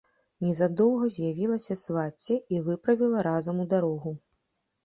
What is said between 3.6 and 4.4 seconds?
у дарогу.